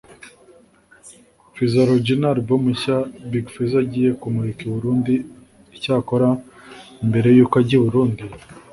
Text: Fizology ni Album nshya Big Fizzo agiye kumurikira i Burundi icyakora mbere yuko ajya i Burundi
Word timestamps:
Fizology 1.55 2.13
ni 2.19 2.27
Album 2.31 2.61
nshya 2.73 2.97
Big 3.29 3.45
Fizzo 3.53 3.75
agiye 3.83 4.09
kumurikira 4.21 4.67
i 4.69 4.73
Burundi 4.75 5.15
icyakora 5.75 6.27
mbere 7.07 7.27
yuko 7.37 7.55
ajya 7.61 7.75
i 7.79 7.83
Burundi 7.85 8.23